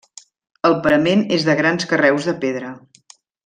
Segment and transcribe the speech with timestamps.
[0.69, 2.73] El parament és de grans carreus de pedra.